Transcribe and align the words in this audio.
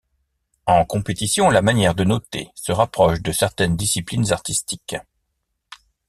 En 0.65 0.83
compétition, 0.83 1.51
la 1.51 1.61
manière 1.61 1.93
de 1.93 2.03
noter 2.03 2.49
se 2.55 2.71
rapproche 2.71 3.21
de 3.21 3.31
certaines 3.31 3.77
disciplines 3.77 4.31
artistiques. 4.33 4.95